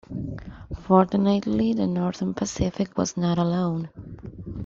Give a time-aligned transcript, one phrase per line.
[0.81, 3.91] Fortunately, the Northern Pacific was not alone.